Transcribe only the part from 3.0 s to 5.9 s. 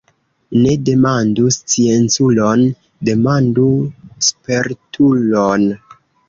demandu spertulon.